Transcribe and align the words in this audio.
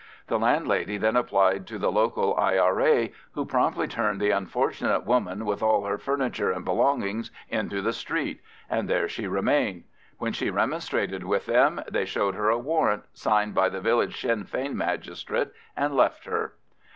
The 0.29 0.39
landlady 0.39 0.97
then 0.97 1.15
applied 1.15 1.67
to 1.67 1.77
the 1.77 1.91
local 1.91 2.35
I.R.A., 2.35 3.11
who 3.33 3.45
promptly 3.45 3.87
turned 3.87 4.19
the 4.19 4.31
unfortunate 4.31 5.05
woman 5.05 5.45
with 5.45 5.61
all 5.61 5.85
her 5.85 5.99
furniture 5.99 6.51
and 6.51 6.65
belongings 6.65 7.29
into 7.49 7.83
the 7.83 7.93
street, 7.93 8.41
and 8.67 8.89
there 8.89 9.07
she 9.07 9.27
remained. 9.27 9.83
When 10.17 10.33
she 10.33 10.49
remonstrated 10.49 11.23
with 11.23 11.45
them 11.45 11.83
they 11.87 12.05
showed 12.05 12.33
her 12.33 12.49
a 12.49 12.57
warrant 12.57 13.03
signed 13.13 13.53
by 13.53 13.69
the 13.69 13.79
village 13.79 14.19
Sinn 14.19 14.43
Fein 14.45 14.75
magistrate 14.75 15.49
and 15.77 15.95
left 15.95 16.25
her. 16.25 16.53